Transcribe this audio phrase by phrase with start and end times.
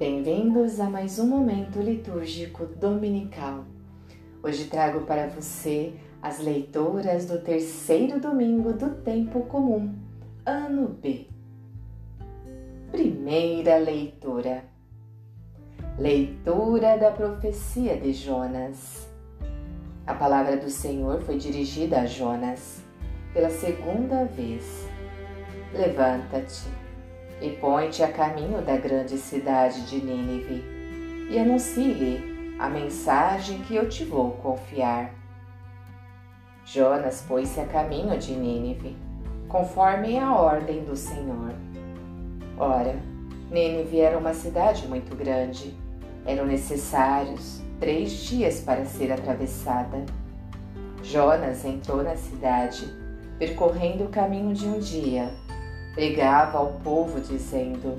[0.00, 3.66] Bem-vindos a mais um momento litúrgico dominical.
[4.42, 5.92] Hoje trago para você
[6.22, 9.94] as leituras do terceiro domingo do tempo comum,
[10.46, 11.26] ano B.
[12.90, 14.64] Primeira leitura.
[15.98, 19.06] Leitura da profecia de Jonas.
[20.06, 22.82] A palavra do Senhor foi dirigida a Jonas
[23.34, 24.88] pela segunda vez.
[25.74, 26.89] Levanta-te
[27.40, 30.62] e põe-te a caminho da grande cidade de Nínive
[31.30, 35.14] e anuncie-lhe a mensagem que eu te vou confiar.
[36.64, 38.96] Jonas pôs-se a caminho de Nínive,
[39.48, 41.54] conforme a ordem do Senhor.
[42.58, 42.94] Ora,
[43.50, 45.74] Nínive era uma cidade muito grande.
[46.26, 50.04] Eram necessários três dias para ser atravessada.
[51.02, 52.86] Jonas entrou na cidade,
[53.38, 55.30] percorrendo o caminho de um dia
[55.94, 57.98] pregava ao povo, dizendo: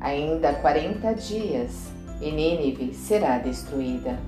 [0.00, 4.18] Ainda quarenta dias e Nínive será destruída.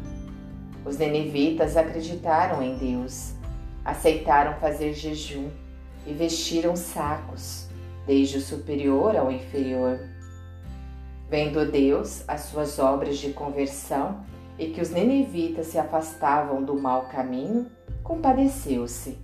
[0.84, 3.34] Os nenivitas acreditaram em Deus,
[3.84, 5.48] aceitaram fazer jejum
[6.06, 7.68] e vestiram sacos,
[8.06, 10.00] desde o superior ao inferior.
[11.30, 14.24] Vendo Deus as suas obras de conversão
[14.58, 17.70] e que os nenivitas se afastavam do mau caminho,
[18.02, 19.16] compadeceu-se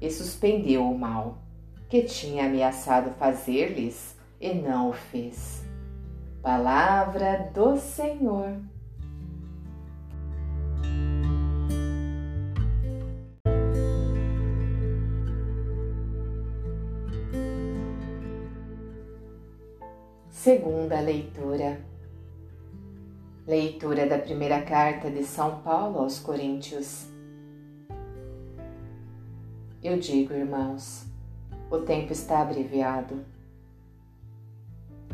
[0.00, 1.47] e suspendeu o mal
[1.88, 5.64] que tinha ameaçado fazer-lhes e não o fez.
[6.42, 8.60] Palavra do Senhor.
[20.30, 21.80] Segunda leitura.
[23.46, 27.06] Leitura da primeira carta de São Paulo aos Coríntios.
[29.82, 31.07] Eu digo, irmãos,
[31.70, 33.24] o tempo está abreviado.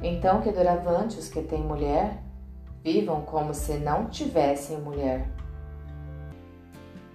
[0.03, 2.23] Então que doravante os que têm mulher
[2.83, 5.27] vivam como se não tivessem mulher,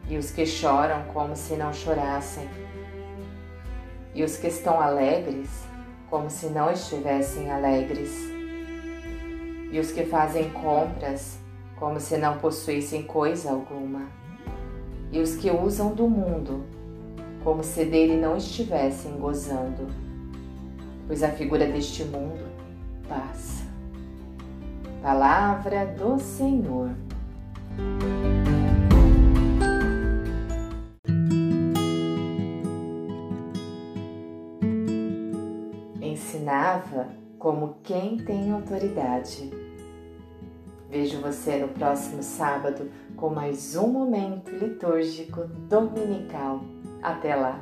[0.08, 2.50] e os que choram como se não chorassem,
[4.16, 5.64] e os que estão alegres
[6.10, 8.12] como se não estivessem alegres,
[9.72, 11.38] e os que fazem compras
[11.78, 14.08] como se não possuíssem coisa alguma,
[15.12, 16.66] e os que usam do mundo
[17.44, 19.88] como se dele não estivessem gozando,
[21.08, 22.46] pois a figura deste mundo
[23.08, 23.64] passa.
[25.02, 26.90] Palavra do Senhor.
[36.02, 37.08] Ensinava
[37.38, 39.50] como quem tem autoridade.
[40.90, 46.62] Vejo você no próximo sábado com mais um momento litúrgico dominical
[47.02, 47.60] até lá!